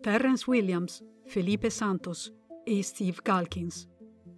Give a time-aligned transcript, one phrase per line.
[0.00, 3.88] Terrence Williams, Felipe Santos e Steve Calkins.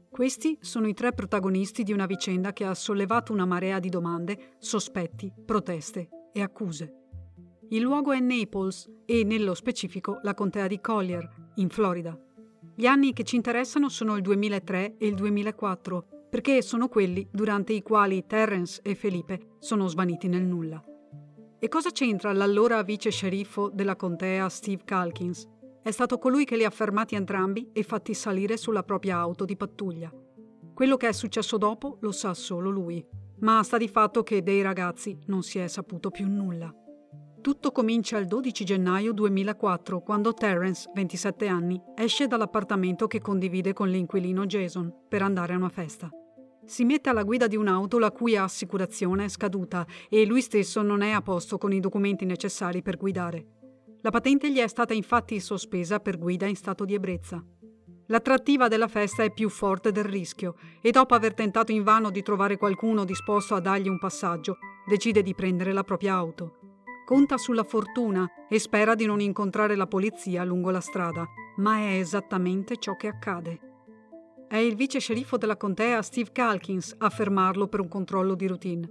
[0.08, 4.54] Questi sono i tre protagonisti di una vicenda che ha sollevato una marea di domande,
[4.58, 6.94] sospetti, proteste e accuse.
[7.68, 12.18] Il luogo è Naples e, nello specifico, la contea di Collier, in Florida.
[12.74, 17.74] Gli anni che ci interessano sono il 2003 e il 2004, perché sono quelli durante
[17.74, 20.82] i quali Terence e Felipe sono svaniti nel nulla.
[21.62, 25.46] E cosa c'entra l'allora vice sceriffo della contea Steve Calkins?
[25.82, 29.58] È stato colui che li ha fermati entrambi e fatti salire sulla propria auto di
[29.58, 30.10] pattuglia.
[30.72, 33.06] Quello che è successo dopo lo sa solo lui,
[33.40, 36.74] ma sta di fatto che dei ragazzi non si è saputo più nulla.
[37.42, 43.90] Tutto comincia il 12 gennaio 2004, quando Terence, 27 anni, esce dall'appartamento che condivide con
[43.90, 46.08] l'inquilino Jason per andare a una festa.
[46.70, 51.02] Si mette alla guida di un'auto la cui assicurazione è scaduta e lui stesso non
[51.02, 53.44] è a posto con i documenti necessari per guidare.
[54.02, 57.44] La patente gli è stata infatti sospesa per guida in stato di ebbrezza.
[58.06, 62.56] L'attrattiva della festa è più forte del rischio e dopo aver tentato invano di trovare
[62.56, 66.54] qualcuno disposto a dargli un passaggio, decide di prendere la propria auto
[67.04, 71.98] conta sulla fortuna e spera di non incontrare la polizia lungo la strada, ma è
[71.98, 73.69] esattamente ciò che accade.
[74.50, 78.90] È il vice sceriffo della contea Steve Calkins a fermarlo per un controllo di routine.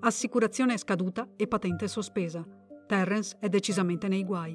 [0.00, 2.46] Assicurazione scaduta e patente sospesa.
[2.86, 4.54] Terrence è decisamente nei guai.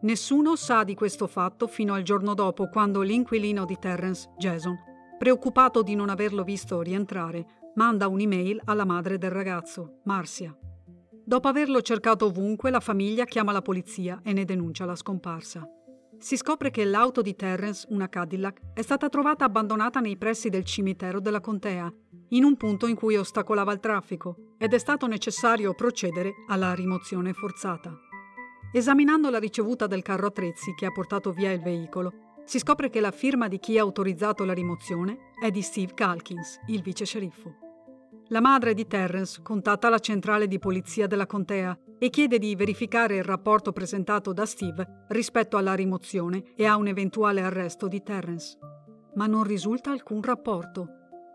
[0.00, 4.74] Nessuno sa di questo fatto fino al giorno dopo, quando l'inquilino di Terrence, Jason,
[5.18, 10.56] preoccupato di non averlo visto rientrare, manda un'email alla madre del ragazzo, Marcia.
[11.22, 15.62] Dopo averlo cercato ovunque, la famiglia chiama la polizia e ne denuncia la scomparsa.
[16.20, 20.66] Si scopre che l'auto di Terrence, una Cadillac, è stata trovata abbandonata nei pressi del
[20.66, 21.90] cimitero della contea,
[22.28, 27.32] in un punto in cui ostacolava il traffico, ed è stato necessario procedere alla rimozione
[27.32, 27.98] forzata.
[28.70, 32.12] Esaminando la ricevuta del carro attrezzi che ha portato via il veicolo,
[32.44, 36.60] si scopre che la firma di chi ha autorizzato la rimozione è di Steve Calkins,
[36.66, 37.54] il vice sceriffo.
[38.28, 43.16] La madre di Terrence contatta la centrale di polizia della contea e chiede di verificare
[43.16, 48.58] il rapporto presentato da Steve rispetto alla rimozione e a un eventuale arresto di Terrence.
[49.16, 50.88] Ma non risulta alcun rapporto.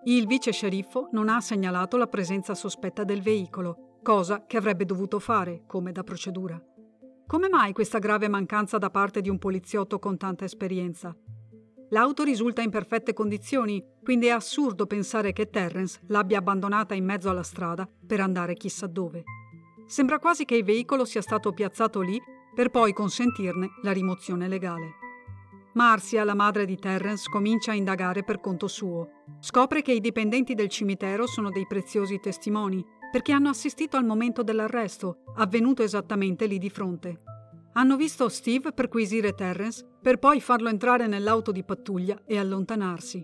[0.06, 5.20] Il vice sceriffo non ha segnalato la presenza sospetta del veicolo, cosa che avrebbe dovuto
[5.20, 6.60] fare, come da procedura.
[7.28, 11.16] Come mai questa grave mancanza da parte di un poliziotto con tanta esperienza?
[11.90, 17.30] L'auto risulta in perfette condizioni, quindi è assurdo pensare che Terrence l'abbia abbandonata in mezzo
[17.30, 19.24] alla strada per andare chissà dove.
[19.86, 22.20] Sembra quasi che il veicolo sia stato piazzato lì
[22.54, 25.04] per poi consentirne la rimozione legale.
[25.74, 29.10] Marcia, la madre di Terrence, comincia a indagare per conto suo.
[29.40, 34.42] Scopre che i dipendenti del cimitero sono dei preziosi testimoni, perché hanno assistito al momento
[34.42, 37.22] dell'arresto, avvenuto esattamente lì di fronte.
[37.74, 43.24] Hanno visto Steve perquisire Terrence per poi farlo entrare nell'auto di pattuglia e allontanarsi.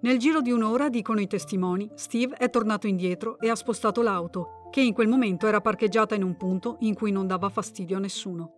[0.00, 4.68] Nel giro di un'ora, dicono i testimoni, Steve è tornato indietro e ha spostato l'auto,
[4.70, 8.00] che in quel momento era parcheggiata in un punto in cui non dava fastidio a
[8.00, 8.52] nessuno.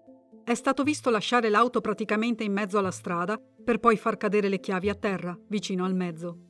[0.44, 4.60] È stato visto lasciare l'auto praticamente in mezzo alla strada per poi far cadere le
[4.60, 6.48] chiavi a terra, vicino al mezzo.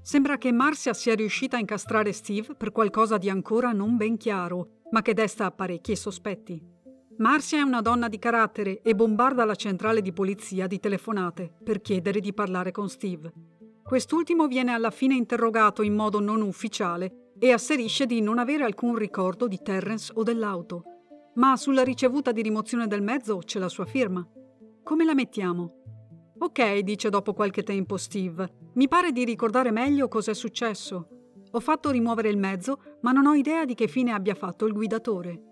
[0.00, 4.80] Sembra che Marcia sia riuscita a incastrare Steve per qualcosa di ancora non ben chiaro,
[4.90, 6.60] ma che desta parecchi sospetti.
[7.18, 11.80] Marcia è una donna di carattere e bombarda la centrale di polizia di telefonate per
[11.80, 13.51] chiedere di parlare con Steve.
[13.92, 18.94] Quest'ultimo viene alla fine interrogato in modo non ufficiale e asserisce di non avere alcun
[18.94, 20.84] ricordo di Terrence o dell'auto.
[21.34, 24.26] Ma sulla ricevuta di rimozione del mezzo c'è la sua firma.
[24.82, 25.74] Come la mettiamo?
[26.38, 28.70] Ok, dice dopo qualche tempo Steve.
[28.76, 31.08] Mi pare di ricordare meglio cos'è successo.
[31.50, 34.72] Ho fatto rimuovere il mezzo, ma non ho idea di che fine abbia fatto il
[34.72, 35.42] guidatore.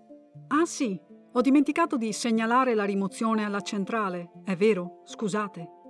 [0.47, 0.99] Ah sì,
[1.31, 5.80] ho dimenticato di segnalare la rimozione alla centrale, è vero, scusate.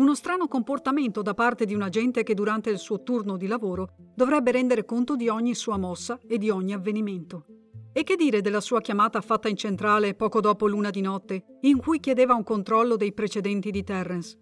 [0.00, 3.96] Uno strano comportamento da parte di un agente che durante il suo turno di lavoro
[4.14, 7.44] dovrebbe rendere conto di ogni sua mossa e di ogni avvenimento.
[7.92, 11.76] E che dire della sua chiamata fatta in centrale poco dopo l'una di notte, in
[11.76, 14.38] cui chiedeva un controllo dei precedenti di Terrence?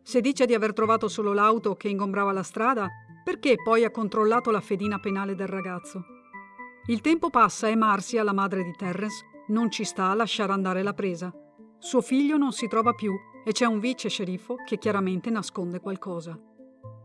[0.00, 2.86] Se dice di aver trovato solo l'auto che ingombrava la strada,
[3.24, 6.04] perché poi ha controllato la fedina penale del ragazzo?
[6.86, 10.84] Il tempo passa e Marcia, la madre di Terrence, non ci sta a lasciare andare
[10.84, 11.34] la presa.
[11.78, 13.12] Suo figlio non si trova più
[13.44, 16.38] e c'è un vice sceriffo che chiaramente nasconde qualcosa.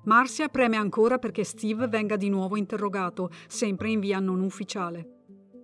[0.06, 5.10] Marcia preme ancora perché Steve venga di nuovo interrogato, sempre in via non ufficiale.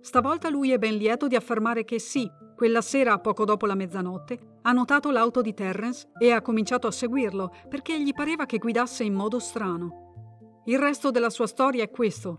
[0.00, 4.58] Stavolta lui è ben lieto di affermare che sì, quella sera, poco dopo la mezzanotte,
[4.62, 9.04] ha notato l'auto di Terrence e ha cominciato a seguirlo perché gli pareva che guidasse
[9.04, 10.60] in modo strano.
[10.66, 12.38] Il resto della sua storia è questo.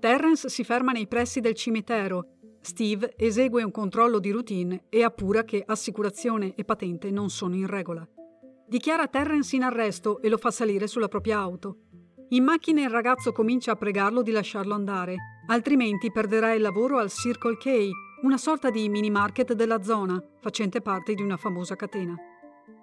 [0.00, 2.33] Terrence si ferma nei pressi del cimitero
[2.64, 7.66] Steve esegue un controllo di routine e appura che assicurazione e patente non sono in
[7.66, 8.08] regola.
[8.66, 11.80] Dichiara Terrence in arresto e lo fa salire sulla propria auto.
[12.30, 15.16] In macchina il ragazzo comincia a pregarlo di lasciarlo andare,
[15.48, 17.90] altrimenti perderà il lavoro al Circle K,
[18.22, 22.16] una sorta di mini market della zona, facente parte di una famosa catena.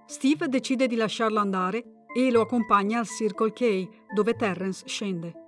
[0.06, 5.41] Steve decide di lasciarlo andare e lo accompagna al Circle K, dove Terrence scende.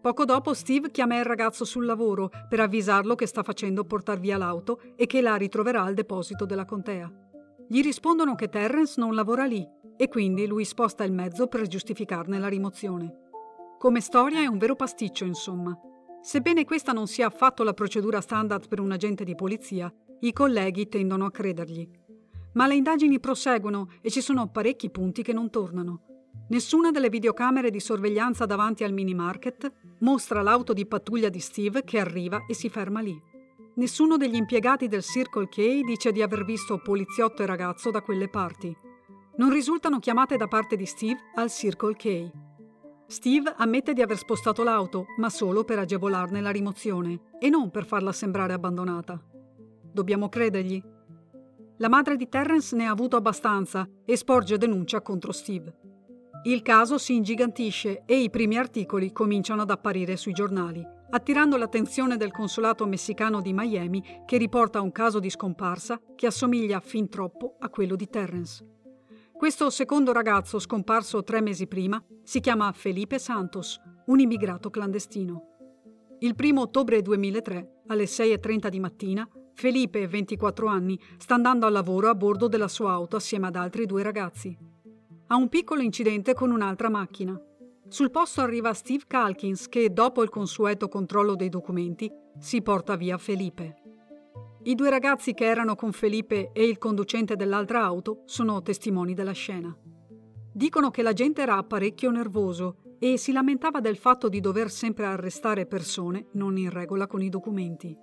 [0.00, 4.38] Poco dopo Steve chiama il ragazzo sul lavoro per avvisarlo che sta facendo portar via
[4.38, 7.12] l'auto e che la ritroverà al deposito della contea.
[7.68, 9.62] Gli rispondono che Terrence non lavora lì
[9.98, 13.14] e quindi lui sposta il mezzo per giustificarne la rimozione.
[13.78, 15.78] Come storia è un vero pasticcio, insomma.
[16.22, 20.88] Sebbene questa non sia affatto la procedura standard per un agente di polizia, i colleghi
[20.88, 21.86] tendono a credergli.
[22.54, 26.19] Ma le indagini proseguono e ci sono parecchi punti che non tornano.
[26.50, 31.84] Nessuna delle videocamere di sorveglianza davanti al mini market mostra l'auto di pattuglia di Steve
[31.84, 33.16] che arriva e si ferma lì.
[33.74, 38.28] Nessuno degli impiegati del Circle K dice di aver visto poliziotto e ragazzo da quelle
[38.28, 38.76] parti.
[39.36, 42.30] Non risultano chiamate da parte di Steve al Circle K.
[43.06, 47.86] Steve ammette di aver spostato l'auto, ma solo per agevolarne la rimozione e non per
[47.86, 49.22] farla sembrare abbandonata.
[49.92, 50.82] Dobbiamo credergli?
[51.76, 55.89] La madre di Terrence ne ha avuto abbastanza e sporge denuncia contro Steve.
[56.44, 62.16] Il caso si ingigantisce e i primi articoli cominciano ad apparire sui giornali, attirando l'attenzione
[62.16, 67.56] del consolato messicano di Miami che riporta un caso di scomparsa che assomiglia fin troppo
[67.58, 68.66] a quello di Terrence.
[69.36, 75.44] Questo secondo ragazzo scomparso tre mesi prima si chiama Felipe Santos, un immigrato clandestino.
[76.20, 82.08] Il 1 ottobre 2003, alle 6.30 di mattina, Felipe, 24 anni, sta andando al lavoro
[82.08, 84.69] a bordo della sua auto assieme ad altri due ragazzi
[85.32, 87.40] ha un piccolo incidente con un'altra macchina.
[87.86, 93.16] Sul posto arriva Steve Calkins che, dopo il consueto controllo dei documenti, si porta via
[93.16, 93.76] Felipe.
[94.64, 99.30] I due ragazzi che erano con Felipe e il conducente dell'altra auto sono testimoni della
[99.30, 99.72] scena.
[100.52, 105.64] Dicono che l'agente era parecchio nervoso e si lamentava del fatto di dover sempre arrestare
[105.64, 107.96] persone non in regola con i documenti.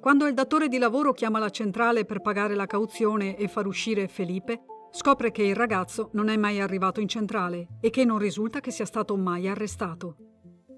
[0.00, 4.08] Quando il datore di lavoro chiama la centrale per pagare la cauzione e far uscire
[4.08, 4.64] Felipe,
[4.96, 8.70] Scopre che il ragazzo non è mai arrivato in centrale e che non risulta che
[8.70, 10.16] sia stato mai arrestato.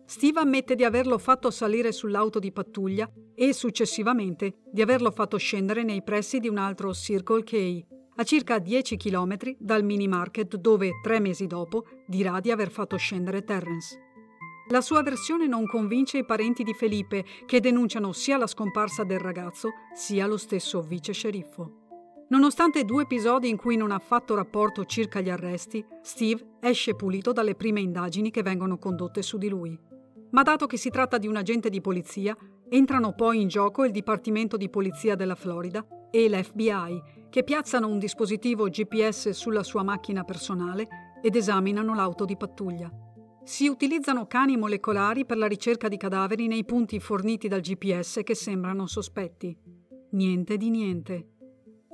[0.07, 5.83] Steve ammette di averlo fatto salire sull'auto di pattuglia e successivamente di averlo fatto scendere
[5.83, 7.85] nei pressi di un altro Circle K,
[8.17, 12.97] a circa 10 km dal mini market dove, tre mesi dopo, dirà di aver fatto
[12.97, 14.01] scendere Terrence.
[14.71, 19.21] La sua versione non convince i parenti di Felipe, che denunciano sia la scomparsa del
[19.21, 21.85] ragazzo sia lo stesso vice sceriffo.
[22.29, 27.33] Nonostante due episodi in cui non ha fatto rapporto circa gli arresti, Steve esce pulito
[27.33, 29.79] dalle prime indagini che vengono condotte su di lui.
[30.31, 32.37] Ma dato che si tratta di un agente di polizia,
[32.69, 38.01] entrano poi in gioco il Dipartimento di Polizia della Florida e l'FBI, che piazzano un
[38.01, 40.89] dispositivo GPS sulla sua macchina personale
[41.23, 42.91] ed esaminano l'auto di pattuglia.
[43.45, 48.35] Si utilizzano cani molecolari per la ricerca di cadaveri nei punti forniti dal GPS che
[48.35, 49.57] sembrano sospetti.
[50.11, 51.36] Niente di niente.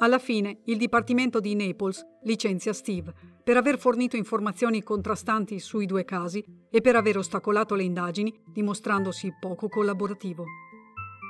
[0.02, 3.14] Alla fine, il Dipartimento di Naples licenzia Steve
[3.44, 9.32] per aver fornito informazioni contrastanti sui due casi e per aver ostacolato le indagini, dimostrandosi
[9.38, 10.44] poco collaborativo.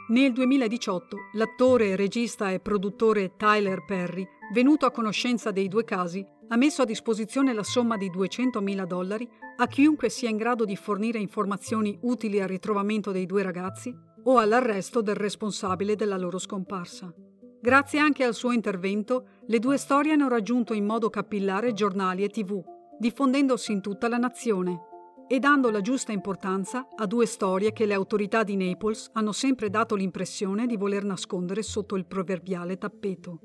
[0.08, 6.56] Nel 2018, l'attore, regista e produttore Tyler Perry, venuto a conoscenza dei due casi, ha
[6.56, 11.18] messo a disposizione la somma di 200.000 dollari a chiunque sia in grado di fornire
[11.18, 17.14] informazioni utili al ritrovamento dei due ragazzi o all'arresto del responsabile della loro scomparsa.
[17.62, 22.28] Grazie anche al suo intervento, le due storie hanno raggiunto in modo capillare giornali e
[22.28, 22.60] tv,
[22.98, 24.80] diffondendosi in tutta la nazione
[25.28, 29.70] e dando la giusta importanza a due storie che le autorità di Naples hanno sempre
[29.70, 33.38] dato l'impressione di voler nascondere sotto il proverbiale tappeto.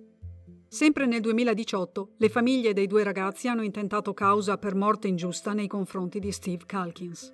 [0.67, 5.67] Sempre nel 2018 le famiglie dei due ragazzi hanno intentato causa per morte ingiusta nei
[5.67, 7.31] confronti di Steve Calkins.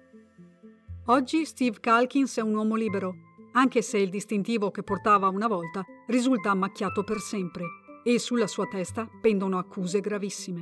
[1.05, 5.83] Oggi Steve Calkins è un uomo libero anche se il distintivo che portava una volta
[6.07, 7.65] risulta ammacchiato per sempre
[8.03, 10.61] e sulla sua testa pendono accuse gravissime.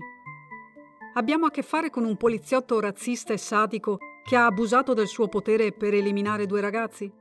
[1.16, 5.28] Abbiamo a che fare con un poliziotto razzista e sadico che ha abusato del suo
[5.28, 7.12] potere per eliminare due ragazzi?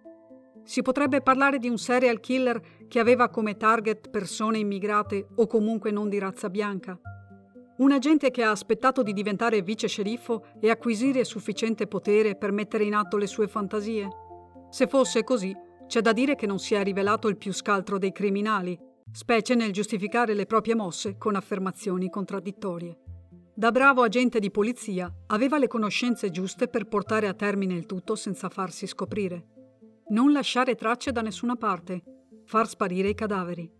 [0.63, 5.91] Si potrebbe parlare di un serial killer che aveva come target persone immigrate o comunque
[5.91, 7.01] non di razza bianca?
[7.79, 12.85] Un agente che ha aspettato di diventare vice sceriffo e acquisire sufficiente potere per mettere
[12.85, 14.20] in atto le sue fantasie?
[14.71, 15.55] Se fosse così,
[15.87, 18.79] c'è da dire che non si è rivelato il più scaltro dei criminali,
[19.11, 22.97] specie nel giustificare le proprie mosse con affermazioni contraddittorie.
[23.53, 28.15] Da bravo agente di polizia aveva le conoscenze giuste per portare a termine il tutto
[28.15, 29.47] senza farsi scoprire.
[30.11, 32.03] Non lasciare tracce da nessuna parte.
[32.47, 33.71] far sparire i cadaveri.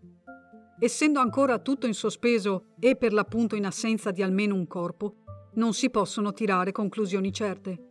[0.79, 5.23] Essendo ancora tutto in sospeso e per l'appunto in assenza di almeno un corpo,
[5.55, 7.90] non si possono tirare conclusioni certe.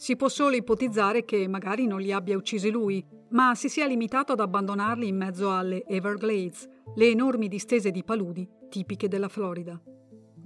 [0.00, 4.32] Si può solo ipotizzare che magari non li abbia uccisi lui, ma si sia limitato
[4.32, 9.78] ad abbandonarli in mezzo alle Everglades, le enormi distese di paludi tipiche della Florida.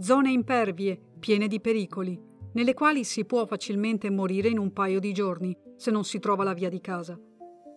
[0.01, 2.21] Zone impervie, piene di pericoli,
[2.55, 6.43] nelle quali si può facilmente morire in un paio di giorni se non si trova
[6.43, 7.17] la via di casa.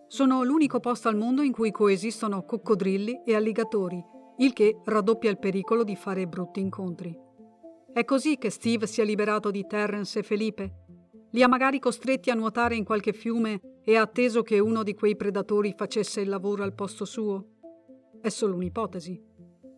[0.07, 4.03] Sono l'unico posto al mondo in cui coesistono coccodrilli e alligatori,
[4.37, 7.15] il che raddoppia il pericolo di fare brutti incontri.
[7.93, 10.85] È così che Steve si è liberato di Terrence e Felipe.
[11.37, 14.95] Li ha magari costretti a nuotare in qualche fiume e ha atteso che uno di
[14.95, 17.49] quei predatori facesse il lavoro al posto suo.
[18.19, 19.21] È solo un'ipotesi.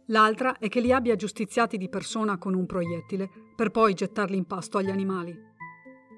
[0.05, 4.45] L'altra è che li abbia giustiziati di persona con un proiettile per poi gettarli in
[4.45, 5.37] pasto agli animali.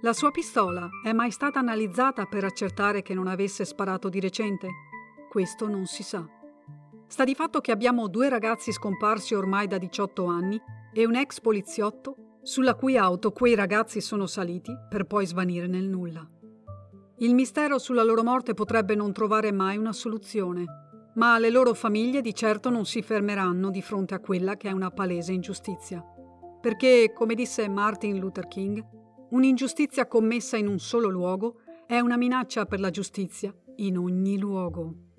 [0.01, 4.67] La sua pistola è mai stata analizzata per accertare che non avesse sparato di recente?
[5.27, 6.23] Questo non si sa.
[7.07, 10.61] Sta di fatto che abbiamo due ragazzi scomparsi ormai da 18 anni
[10.93, 15.87] e un ex poliziotto sulla cui auto quei ragazzi sono saliti per poi svanire nel
[15.87, 16.27] nulla.
[17.17, 20.65] Il mistero sulla loro morte potrebbe non trovare mai una soluzione,
[21.15, 24.71] ma le loro famiglie di certo non si fermeranno di fronte a quella che è
[24.71, 26.03] una palese ingiustizia.
[26.61, 28.99] Perché, come disse Martin Luther King,
[29.31, 35.10] Un'ingiustizia commessa in un solo luogo è una minaccia per la giustizia in ogni luogo.